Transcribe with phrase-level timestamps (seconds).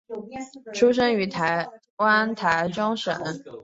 [0.73, 3.15] 出生于台湾台中县。